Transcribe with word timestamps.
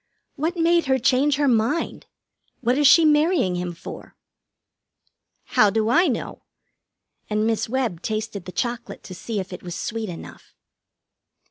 "What 0.35 0.57
made 0.57 0.85
her 0.87 0.97
change 0.97 1.35
her 1.35 1.47
mind? 1.47 2.07
What 2.59 2.75
is 2.75 2.87
she 2.87 3.05
marrying 3.05 3.53
him 3.53 3.71
for?" 3.71 4.15
"How 5.43 5.69
do 5.69 5.89
I 5.89 6.07
know?" 6.07 6.41
And 7.29 7.45
Miss 7.45 7.69
Webb 7.69 8.01
tasted 8.01 8.45
the 8.45 8.51
chocolate 8.51 9.03
to 9.03 9.13
see 9.13 9.39
if 9.39 9.53
it 9.53 9.61
was 9.61 9.75
sweet 9.75 10.09
enough. 10.09 10.55